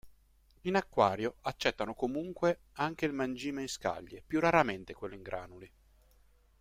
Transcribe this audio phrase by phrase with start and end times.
[0.61, 5.71] In acquario accettano comunque anche il mangime in scaglie, più raramente quello in granuli.